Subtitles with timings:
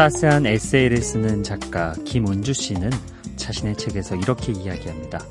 [0.00, 2.88] 따스한 에세이를 쓰는 작가 김은주 씨는
[3.36, 5.22] 자신의 책에서 이렇게 이야기합니다.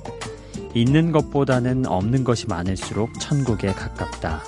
[0.75, 4.43] 있는 것보다는 없는 것이 많을수록 천국에 가깝다.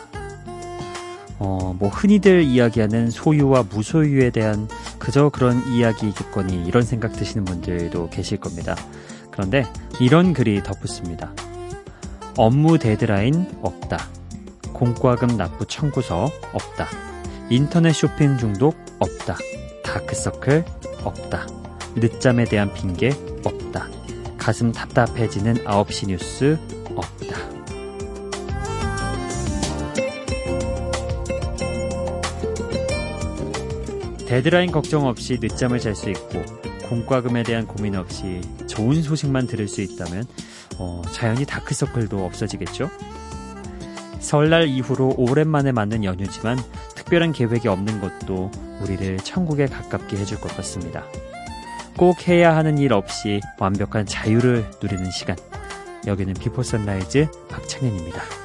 [1.39, 4.67] 어, 뭐 흔히들 이야기하는 소유와 무소유에 대한
[4.99, 8.75] 그저 그런 이야기겠거니 이런 생각 드시는 분들도 계실 겁니다.
[9.31, 9.65] 그런데
[9.99, 11.33] 이런 글이 덧붙습니다.
[12.37, 13.97] 업무 데드라인 없다.
[14.71, 16.89] 공과금 납부 청구서 없다.
[17.49, 19.35] 인터넷 쇼핑 중독 없다.
[19.91, 20.63] 다크서클
[21.03, 21.47] 없다.
[21.95, 23.09] 늦잠에 대한 핑계
[23.43, 23.89] 없다.
[24.37, 26.57] 가슴 답답해지는 9시 뉴스
[26.95, 27.37] 없다.
[34.25, 36.41] 데드라인 걱정 없이 늦잠을 잘 수 있고
[36.87, 40.23] 공과금에 대한 고민 없이 좋은 소식만 들을 수 있다면
[40.77, 42.89] 어, 자연히 다크서클도 없어지겠죠?
[44.21, 46.57] 설날 이후로 오랜만에 맞는 연휴지만
[47.11, 48.49] 특별한 계획이 없는 것도
[48.81, 51.03] 우리를 천국에 가깝게 해줄 것 같습니다.
[51.97, 55.35] 꼭 해야 하는 일 없이 완벽한 자유를 누리는 시간.
[56.07, 58.40] 여기는 Before Sunrise 박창현입니다.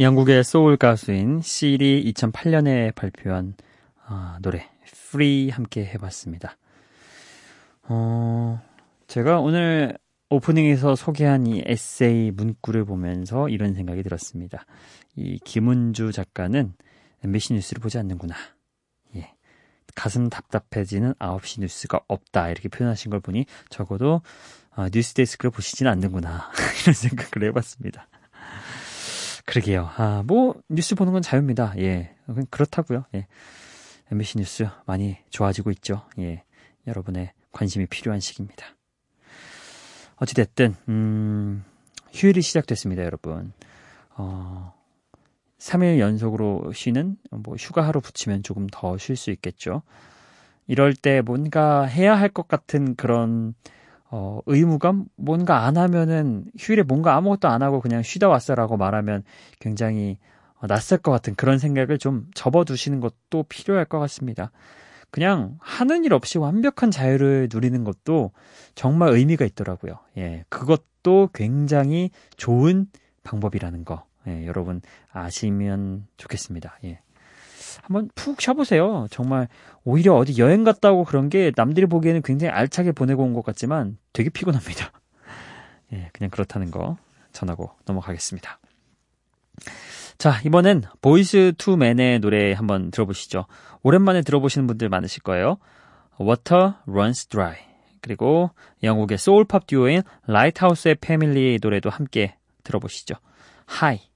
[0.00, 3.54] 영국의 소울 가수인 Seal이 2008년에 발표한
[4.08, 6.56] 어, 노래 Free 함께 해봤습니다.
[7.82, 8.62] 어,
[9.08, 9.98] 제가 오늘
[10.30, 14.66] 오프닝에서 소개한 이 에세이 문구를 보면서 이런 생각이 들었습니다.
[15.16, 16.74] 이 김은주 작가는
[17.24, 18.36] MBC 뉴스를 보지 않는구나.
[19.16, 19.32] 예.
[19.96, 22.50] 가슴 답답해지는 9시 뉴스가 없다.
[22.50, 24.22] 이렇게 표현하신 걸 보니 적어도
[24.76, 26.52] 어, 뉴스 데스크를 보시진 않는구나.
[26.82, 28.06] 이런 생각을 해봤습니다.
[29.48, 29.88] 그러게요.
[29.96, 31.72] 아, 뭐, 뉴스 보는 건 자유입니다.
[31.78, 32.14] 예.
[32.50, 33.06] 그렇다고요.
[33.14, 33.26] 예.
[34.12, 36.02] MBC 뉴스 많이 좋아지고 있죠.
[36.18, 36.42] 예.
[36.86, 38.66] 여러분의 관심이 필요한 시기입니다.
[40.16, 41.64] 어찌됐든, 음,
[42.12, 43.54] 휴일이 시작됐습니다, 여러분.
[44.16, 44.74] 어,
[45.58, 49.80] 3일 연속으로 쉬는, 뭐, 휴가 하루 붙이면 조금 더 쉴 수 있겠죠.
[50.66, 53.54] 이럴 때 뭔가 해야 할 것 같은 그런,
[54.10, 55.06] 어, 의무감?
[55.16, 59.22] 뭔가 안 하면은 휴일에 뭔가 아무것도 안 하고 그냥 쉬다 왔어라고 말하면
[59.60, 60.18] 굉장히
[60.60, 64.50] 어, 낯설 것 같은 그런 생각을 좀 접어두시는 것도 필요할 것 같습니다.
[65.10, 68.32] 그냥 하는 일 없이 완벽한 자유를 누리는 것도
[68.74, 69.98] 정말 의미가 있더라고요.
[70.18, 72.86] 예, 그것도 굉장히 좋은
[73.24, 74.82] 방법이라는 거, 예, 여러분
[75.12, 76.78] 아시면 좋겠습니다.
[76.84, 77.00] 예.
[77.82, 79.06] 한번 푹 쉬어보세요.
[79.10, 79.48] 정말
[79.84, 83.98] 오히려 어디 여행 갔다 오고 그런 게 남들이 보기에는 굉장히 알차게 보내고 온 것 같지만
[84.12, 84.92] 되게 피곤합니다.
[85.94, 86.96] 예, 그냥 그렇다는 거
[87.32, 88.58] 전하고 넘어가겠습니다.
[90.18, 93.46] 자, 이번엔 Boyz II Men의 노래 한번 들어보시죠.
[93.82, 95.58] 오랜만에 들어보시는 분들 많으실 거예요.
[96.20, 97.56] Water Runs Dry.
[98.00, 98.50] 그리고
[98.82, 103.14] 영국의 소울팝 듀오인 Lighthouse Family 노래도 함께 들어보시죠.
[103.80, 104.07] Hi.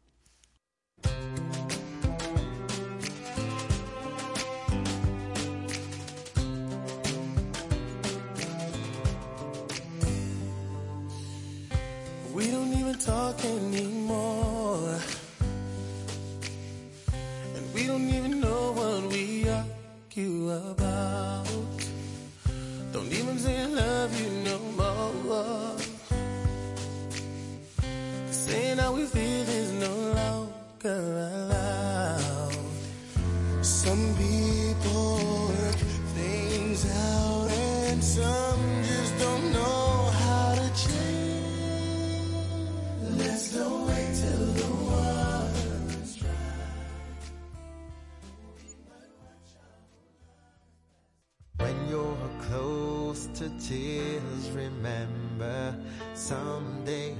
[53.72, 54.50] Tears.
[54.50, 55.74] Remember,
[56.14, 57.16] someday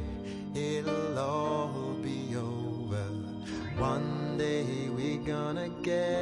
[0.54, 3.06] it'll all be over.
[3.78, 6.21] One day we're gonna get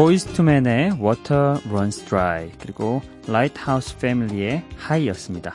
[0.00, 5.54] 보이스투맨의 Water Runs Dry 그리고 Lighthouse Family의 High였습니다.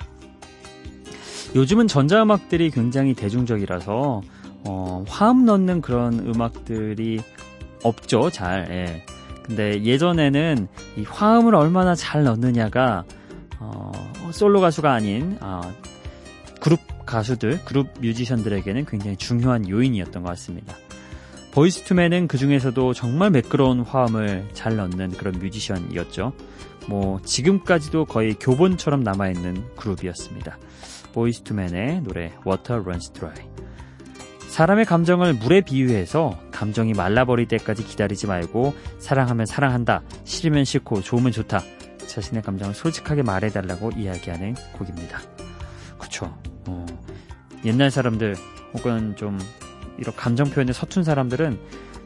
[1.55, 4.21] 요즘은 전자음악들이 굉장히 대중적이라서
[4.65, 7.21] 어, 화음 넣는 그런 음악들이
[7.81, 8.67] 없죠, 잘.
[8.69, 9.03] 예.
[9.41, 13.03] 근데 예전에는 이 화음을 얼마나 잘 넣느냐가
[13.59, 13.91] 어,
[14.29, 15.61] 솔로 가수가 아닌 어,
[16.61, 20.75] 그룹 가수들, 그룹 뮤지션들에게는 굉장히 중요한 요인이었던 것 같습니다.
[21.55, 26.33] 보이스투맨은 그 중에서도 정말 매끄러운 화음을 잘 넣는 그런 뮤지션이었죠.
[26.89, 30.57] 뭐 지금까지도 거의 교본처럼 남아있는 그룹이었습니다.
[31.13, 33.37] 보이스투맨의 노래 Water Runs Dry.
[34.49, 41.61] 사람의 감정을 물에 비유해서 감정이 말라버릴 때까지 기다리지 말고 사랑하면 사랑한다, 싫으면 싫고 좋으면 좋다.
[42.05, 45.21] 자신의 감정을 솔직하게 말해달라고 이야기하는 곡입니다.
[45.97, 46.37] 그쵸.
[46.67, 46.85] 어,
[47.63, 48.35] 옛날 사람들
[48.73, 49.39] 혹은 좀
[49.97, 51.59] 이런 감정 표현에 서툰 사람들은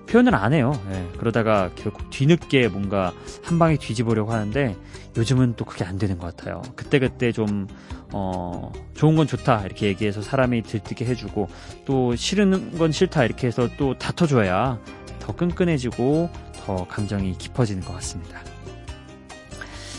[0.09, 0.73] 표현을 안 해요.
[0.91, 3.13] 예, 그러다가 결국 뒤늦게 뭔가
[3.43, 4.75] 한 방에 뒤집으려고 하는데
[5.15, 6.61] 요즘은 또 그게 안 되는 것 같아요.
[6.75, 7.67] 그때그때 좀,
[8.11, 9.65] 어, 좋은 건 좋다.
[9.65, 11.47] 이렇게 얘기해서 사람이 들뜨게 해주고
[11.85, 13.25] 또 싫은 건 싫다.
[13.25, 14.79] 이렇게 해서 또 다퉈줘야
[15.19, 16.29] 더 끈끈해지고
[16.65, 18.39] 더 감정이 깊어지는 것 같습니다.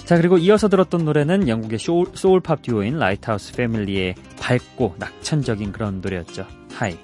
[0.04, 6.48] 자, 그리고 이어서 들었던 노래는 영국의 소울, 소울팝 듀오인 라이트하우스 패밀리의 밝고 낙천적인 그런 노래였죠.
[6.72, 6.98] High.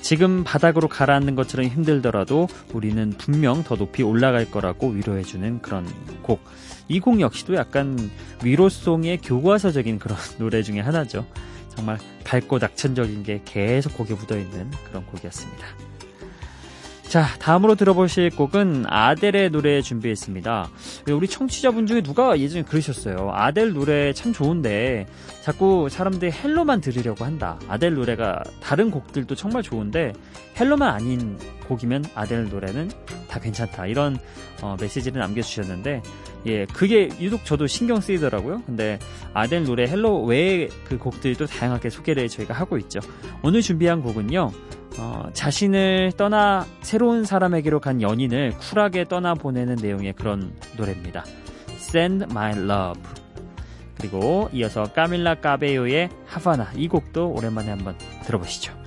[0.00, 5.86] 지금 바닥으로 가라앉는 것처럼 힘들더라도 우리는 분명 더 높이 올라갈 거라고 위로해주는 그런
[6.22, 6.40] 곡.
[6.88, 8.10] 이 곡 역시도 약간
[8.42, 11.24] 위로송의 교과서적인 그런 노래 중에 하나죠.
[11.76, 15.64] 정말 밝고 낙천적인 게 계속 곡에 묻어있는 그런 곡이었습니다.
[17.10, 20.70] 자, 다음으로 들어보실 곡은 아델의 노래 준비했습니다.
[21.10, 23.32] 우리 청취자분 중에 누가 예전에 그러셨어요.
[23.34, 25.08] 아델 노래 참 좋은데
[25.42, 27.58] 자꾸 사람들이 Hello만 들으려고 한다.
[27.66, 30.12] 아델 노래가 다른 곡들도 정말 좋은데
[30.60, 31.36] Hello만 아닌
[31.66, 32.92] 곡이면 아델 노래는
[33.28, 33.86] 다 괜찮다.
[33.86, 34.16] 이런
[34.62, 36.02] 어, 메시지를 남겨주셨는데
[36.46, 38.62] 예, 그게 유독 저도 신경 쓰이더라고요.
[38.66, 39.00] 근데
[39.34, 43.00] 아델 노래 Hello 외의 그 곡들도 다양하게 소개를 저희가 하고 있죠.
[43.42, 44.52] 오늘 준비한 곡은요.
[45.00, 51.24] 어, 자신을 떠나 새로운 사람에게로 간 연인을 쿨하게 떠나 보내는 내용의 그런 노래입니다.
[51.70, 53.02] Send My Love.
[53.98, 58.79] 그리고 이어서 까밀라 까베요의 하바나 이 곡도 오랜만에 한번 들어보시죠.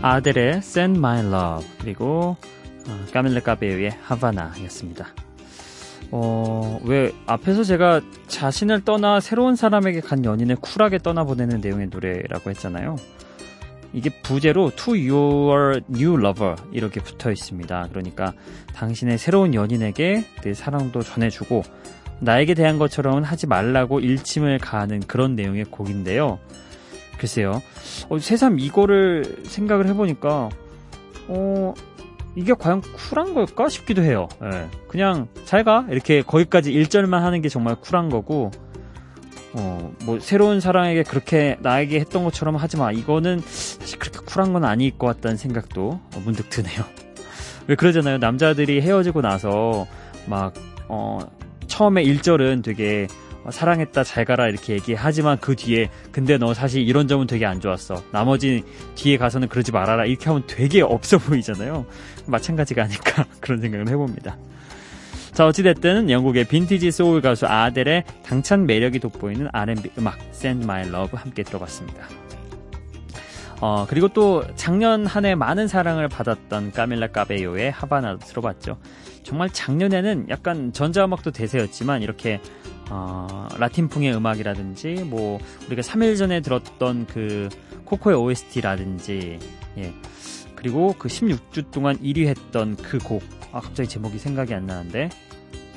[0.00, 2.36] 아델의 Send My Love 그리고
[2.86, 5.08] 어, 까밀레 까베유의 하바나였습니다.
[6.10, 12.96] 어, 왜 앞에서 제가 자신을 떠나 새로운 사람에게 간 연인을 쿨하게 떠나보내는 내용의 노래라고 했잖아요.
[13.92, 17.88] 이게 부제로 To Your New Lover 이렇게 붙어 있습니다.
[17.90, 18.32] 그러니까
[18.74, 21.62] 당신의 새로운 연인에게 내 사랑도 전해주고
[22.20, 26.38] 나에게 대한 것처럼은 하지 말라고 일침을 가하는 그런 내용의 곡인데요.
[27.18, 27.62] 글쎄요.
[28.08, 30.48] 어, 새삼 이거를 생각을 해보니까,
[31.28, 31.74] 어,
[32.36, 34.28] 이게 과연 쿨한 걸까 싶기도 해요.
[34.44, 34.68] 예.
[34.86, 35.84] 그냥 잘 가.
[35.90, 38.52] 이렇게 거기까지 1절만 하는 게 정말 쿨한 거고,
[39.54, 42.92] 어, 뭐, 새로운 사랑에게 그렇게 나에게 했던 것처럼 하지 마.
[42.92, 46.84] 이거는 사실 그렇게 쿨한 건 아닐 것 같다는 생각도 문득 드네요.
[47.66, 48.18] 왜 그러잖아요.
[48.18, 49.86] 남자들이 헤어지고 나서
[50.26, 50.54] 막,
[50.88, 51.18] 어,
[51.66, 57.08] 처음에 1절은 되게 어, 사랑했다 잘 가라 이렇게 얘기하지만 그 뒤에 근데 너 사실 이런
[57.08, 58.62] 점은 되게 안 좋았어 나머지
[58.94, 61.86] 뒤에 가서는 그러지 말아라 이렇게 하면 되게 없어 보이잖아요
[62.26, 64.36] 마찬가지가 아닐까 그런 생각을 해봅니다
[65.38, 71.16] 자, 어찌됐든 영국의 빈티지 소울 가수 아델의 당찬 매력이 돋보이는 R&B 음악 Send My Love
[71.16, 72.08] 함께 들어봤습니다.
[73.60, 78.78] 어, 그리고 또 작년 한 해 많은 사랑을 받았던 까밀라 까베요의 하바나도 들어봤죠.
[79.22, 82.40] 정말 작년에는 약간 전자음악도 대세였지만 이렇게
[82.90, 87.48] 어, 라틴풍의 음악이라든지 뭐 우리가 3일 전에 들었던 그
[87.84, 89.38] 코코의 OST라든지
[89.78, 89.94] 예.
[90.54, 93.22] 그리고 그 16주 동안 1위 했던 그 곡.
[93.52, 95.08] 아, 갑자기 제목이 생각이 안 나는데.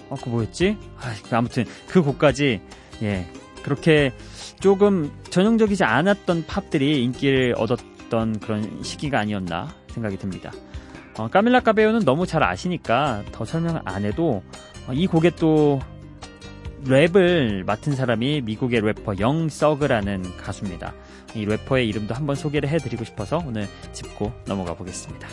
[0.10, 0.78] 어, 그 뭐였지?
[0.98, 2.62] 아, 그 아무튼 그 곡까지
[3.04, 3.28] 예.
[3.64, 4.12] 그렇게
[4.60, 10.52] 조금 전형적이지 않았던 팝들이 인기를 얻었던 그런 시기가 아니었나 생각이 듭니다.
[11.18, 14.44] 어, 까밀라 까베오는 너무 잘 아시니까 더 설명 안 해도
[14.88, 15.80] 어, 이 곡에 또
[16.86, 20.94] 랩을 맡은 사람이 미국의 래퍼 영 서그라는 가수입니다.
[21.36, 25.28] 이 래퍼의 이름도 한번 소개를 해드리고 싶어서 오늘 짚고 넘어가 보겠습니다.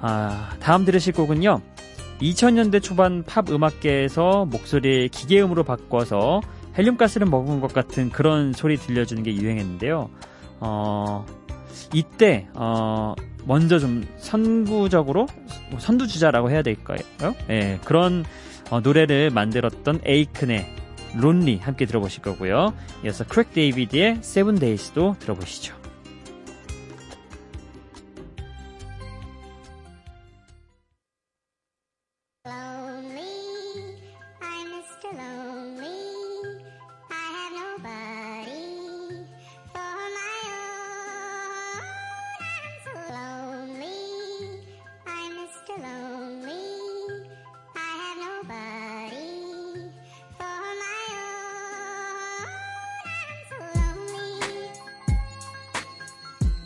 [0.00, 1.60] 아, 다음 들으실 곡은요.
[2.20, 6.40] 2000년대 초반 팝 음악계에서 목소리를 기계음으로 바꿔서
[6.78, 10.10] 헬륨가스를 먹은 것 같은 그런 소리 들려주는 게 유행했는데요.
[10.60, 11.26] 어,
[11.92, 13.14] 이때, 어,
[13.46, 15.26] 먼저 좀 선구적으로,
[15.78, 16.98] 선두주자라고 해야 될까요?
[17.50, 18.24] 예, 그런
[18.70, 20.66] 어, 노래를 만들었던 에이큰의
[21.16, 22.74] Lonely 함께 들어보실 거고요.
[23.04, 25.83] 이어서 크랙 데이비드의 Seven Days도 들어보시죠.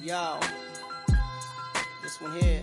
[0.09, 0.41] Yo,
[2.03, 2.62] this one here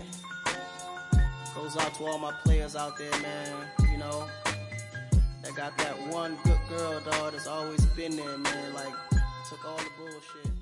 [1.54, 3.54] goes out to all my players out there, man.
[3.88, 4.26] You know,
[5.44, 8.74] that got that one good girl, dog, that's always been there, man.
[8.74, 8.92] Like,
[9.48, 10.55] took all the bullshit.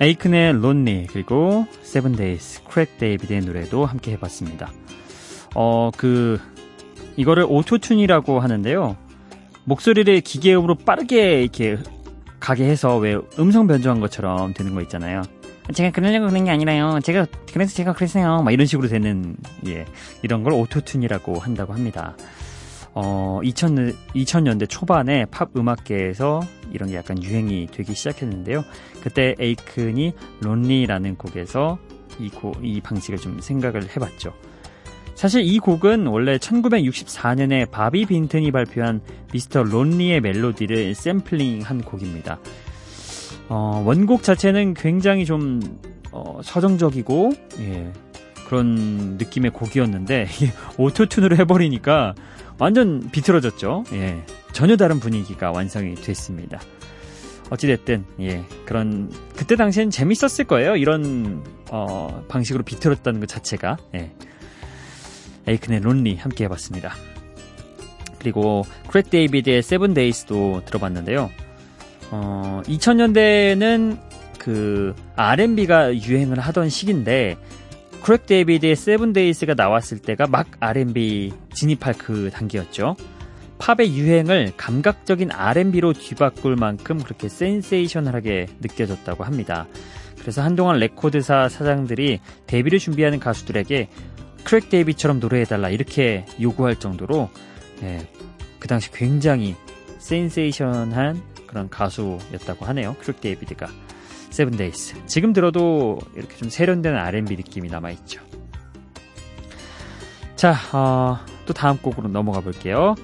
[0.00, 4.72] 에이큰의 Lonely 그리고 Seven Days 크랙 데이비드의 노래도 함께 해봤습니다.
[5.54, 6.38] 어 그
[7.16, 8.96] 이거를 Auto-Tune이라고 하는데요.
[9.64, 11.78] 목소리를 기계음으로 빠르게 이렇게
[12.38, 15.22] 가게 해서 왜 음성 변조한 것처럼 되는 거 있잖아요.
[15.72, 17.00] 제가 그러려고 그런 게 아니라요.
[17.02, 18.42] 제가 그래서 제가 그랬어요.
[18.42, 19.36] 막 이런 식으로 되는
[19.66, 19.84] 예
[20.22, 22.16] 이런 걸 Auto-Tune이라고 한다고 합니다.
[22.94, 26.40] 어, 2000, 2000년대 초반에 팝 음악계에서
[26.72, 28.64] 이런 게 약간 유행이 되기 시작했는데요.
[29.02, 31.78] 그때 에이큰이 론리라는 곡에서
[32.18, 34.32] 이, 고, 이 방식을 좀 생각을 해봤죠.
[35.14, 39.00] 사실 이 곡은 원래 1964년에 바비 빈튼이 발표한
[39.32, 42.38] 미스터 론리의 멜로디를 샘플링한 곡입니다.
[43.48, 45.60] 어, 원곡 자체는 굉장히 좀
[46.12, 47.92] 어, 서정적이고 예,
[48.46, 50.26] 그런 느낌의 곡이었는데
[50.78, 52.14] 오토튠으로 해버리니까
[52.58, 53.84] 완전 비틀어졌죠.
[53.92, 54.24] 예.
[54.52, 56.60] 전혀 다른 분위기가 완성이 됐습니다.
[57.50, 58.44] 어찌됐든, 예.
[58.64, 60.76] 그런, 그때 당시엔 재밌었을 거예요.
[60.76, 63.76] 이런, 어, 방식으로 비틀었다는 것 자체가.
[63.94, 64.12] 예.
[65.46, 66.94] 에이큰의 Lonely 함께 해봤습니다.
[68.18, 71.30] 그리고 크랙 데이비드의 Seven Days도 들어봤는데요.
[72.10, 73.98] 어, 2000년대는
[74.38, 77.36] 그 R&B가 유행을 하던 시기인데
[78.06, 82.94] 크랙 데이비드의 Seven Days가 나왔을 때가 막 R&B 진입할 그 단계였죠.
[83.58, 89.66] 팝의 유행을 감각적인 R&B로 뒤바꿀 만큼 그렇게 센세이셔널하게 느껴졌다고 합니다.
[90.20, 93.88] 그래서 한동안 레코드사 사장들이 데뷔를 준비하는 가수들에게
[94.44, 97.28] 크랙 데이비드처럼 노래해달라 이렇게 요구할 정도로
[97.82, 98.06] 예,
[98.60, 99.56] 그 당시 굉장히
[99.98, 102.94] 센세이션한 그런 가수였다고 하네요.
[103.00, 103.66] 크랙 데이비드가.
[104.30, 105.06] Seven Days.
[105.06, 108.20] 지금 들어도 이렇게 좀 세련된 R&B 느낌이 남아있죠.
[110.36, 112.94] 자, 어, 또 다음 곡으로 넘어가 볼게요.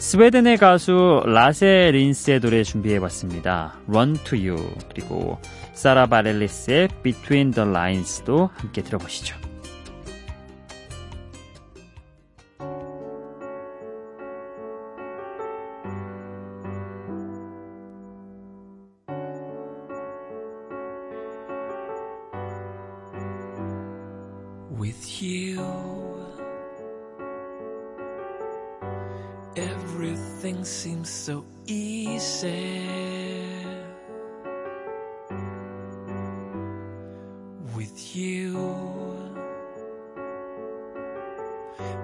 [0.00, 3.78] 스웨덴의 가수 라세 린드의 노래 준비해봤습니다.
[3.88, 4.56] Run to You
[4.88, 5.38] 그리고
[5.74, 9.49] 사라 바렐리스의 Between the Lines도 함께 들어보시죠.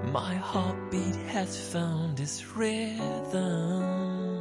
[0.05, 4.36] My heartbeat has found its rhythm.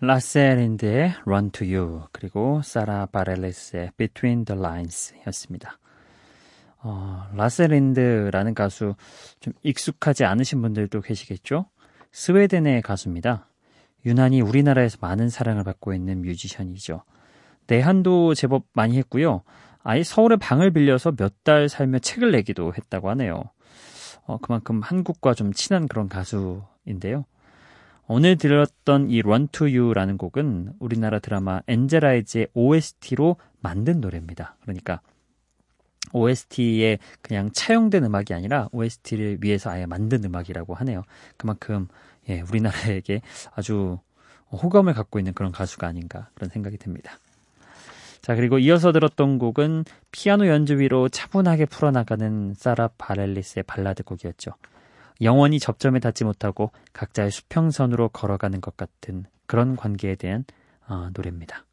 [0.00, 5.78] 라세 린드의 Run to You 그리고 사라 바렐레스의 Between the Lines 였습니다.
[6.80, 8.94] 어, 라세 린드라는 가수
[9.40, 11.66] 좀 익숙하지 않으신 분들도 계시겠죠?
[12.12, 13.48] 스웨덴의 가수입니다.
[14.06, 17.02] 유난히 우리나라에서 많은 사랑을 받고 있는 뮤지션이죠.
[17.66, 19.42] 내한도 제법 많이 했고요.
[19.82, 23.42] 아예 서울에 방을 빌려서 몇 달 살며 책을 내기도 했다고 하네요.
[24.26, 27.24] 어, 그만큼 한국과 좀 친한 그런 가수인데요.
[28.10, 34.56] 오늘 들었던 이 Run to You라는 곡은 우리나라 드라마 엔젤라이즈의 OST로 만든 노래입니다.
[34.62, 35.02] 그러니까
[36.14, 41.02] OST에 그냥 차용된 음악이 아니라 OST를 위해서 아예 만든 음악이라고 하네요.
[41.36, 41.86] 그만큼
[42.30, 43.20] 예, 우리나라에게
[43.54, 43.98] 아주
[44.50, 47.18] 호감을 갖고 있는 그런 가수가 아닌가 그런 생각이 듭니다.
[48.22, 54.52] 자, 그리고 이어서 들었던 곡은 피아노 연주 위로 차분하게 풀어나가는 사라 바렐리스의 발라드 곡이었죠.
[55.20, 60.44] 영원히 접점에 닿지 못하고 각자의 수평선으로 걸어가는 것 같은 그런 관계에 대한
[60.86, 61.64] 어, 노래입니다.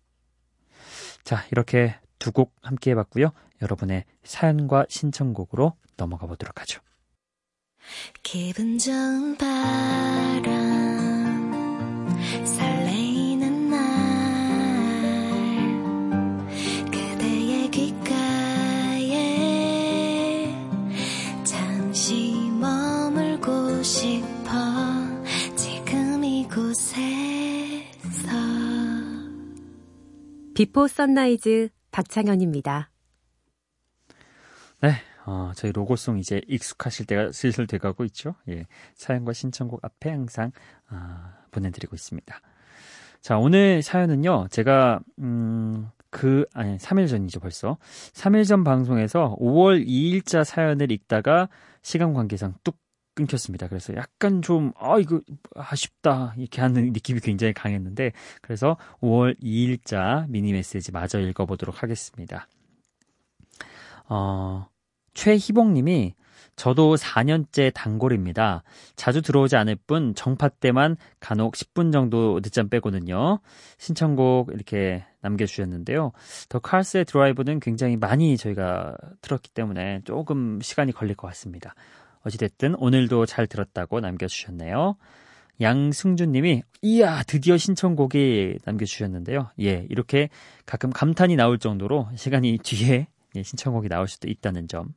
[1.23, 3.31] 자, 이렇게 두 곡 함께 해봤고요.
[3.61, 6.81] 여러분의 사연과 신청곡으로 넘어가 보도록 하죠.
[8.23, 10.94] 기분 좋은 바람
[30.55, 32.89] 비포 선라이즈 박창현입니다.
[34.81, 34.93] 네,
[35.25, 38.35] 어, 저희 로고송 이제 익숙하실 때가 슬슬 돼가고 있죠.
[38.47, 40.53] 예, 사연과 신청곡 앞에 항상
[40.87, 42.39] 아, 보내드리고 있습니다.
[43.19, 47.77] 자, 오늘 사연은요, 제가 음, 그 아니 3일 전이죠 벌써
[48.13, 51.49] 3일 전 방송에서 5월 2일자 사연을 읽다가
[51.81, 52.77] 시간 관계상 뚝
[53.15, 53.67] 끊겼습니다.
[53.67, 55.21] 그래서 약간 좀, 아, 이거
[55.55, 56.35] 아쉽다.
[56.37, 62.47] 이렇게 하는 느낌이 굉장히 강했는데, 그래서 5월 2일자 미니 메시지 마저 읽어보도록 하겠습니다.
[64.07, 64.67] 어,
[65.13, 66.13] 최희봉님이
[66.55, 68.63] 저도 4년째 단골입니다.
[68.95, 73.39] 자주 들어오지 않을 뿐 정파 때만 간혹 10분 정도 늦잠 빼거든요.
[73.77, 76.11] 신청곡 이렇게 남겨주셨는데요.
[76.47, 81.75] 더 칼스의 드라이브는 굉장히 많이 저희가 틀었기 때문에 조금 시간이 걸릴 것 같습니다.
[82.25, 84.97] 어찌됐든 오늘도 잘 들었다고 남겨주셨네요.
[85.61, 89.51] 양승준님이 이야 드디어 신청곡이 남겨주셨는데요.
[89.61, 90.29] 예 이렇게
[90.65, 94.93] 가끔 감탄이 나올 정도로 시간이 뒤에 예, 신청곡이 나올 수도 있다는 점.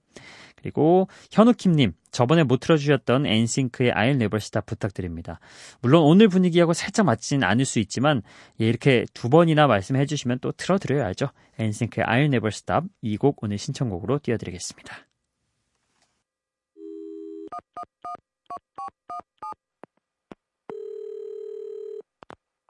[0.56, 5.38] 그리고 현우킴님, 저번에 못 틀어주셨던 엔싱크의 I'll Never Stop 부탁드립니다.
[5.80, 8.22] 물론 오늘 분위기하고 살짝 맞지는 않을 수 있지만
[8.60, 11.28] 예, 이렇게 두 번이나 말씀해 주시면 또 틀어드려야죠.
[11.58, 15.07] 엔싱크의 I'll Never Stop 이 곡 오늘 신청곡으로 띄워드리겠습니다.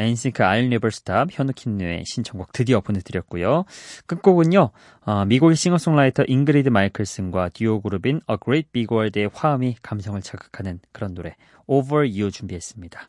[0.04, 3.64] 엔싱크 I'll Never Stop 현우킴의 신청곡 드디어 보내드렸고요.
[4.06, 4.70] 끝곡은요.
[5.02, 11.14] 어, 미국의 싱어송라이터 잉그리드 마이클슨과 듀오 그룹인 A Great Big World의 화음이 감성을 자극하는 그런
[11.14, 11.36] 노래
[11.66, 13.08] Over You 준비했습니다.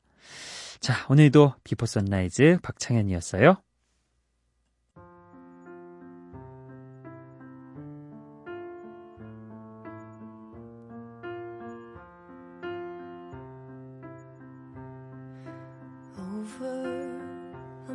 [0.80, 3.65] 자 오늘도 비포 선라이즈 박창현이었어요.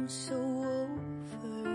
[0.00, 1.69] I'm so over